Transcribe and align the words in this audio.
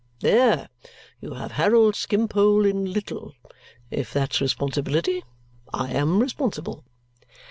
There 0.21 0.67
you 1.19 1.33
have 1.35 1.51
Harold 1.51 1.95
Skimpole 1.95 2.65
in 2.65 2.91
little. 2.91 3.35
If 3.91 4.11
that's 4.11 4.41
responsibility, 4.41 5.23
I 5.75 5.89
am 5.91 6.17
responsible." 6.19 6.83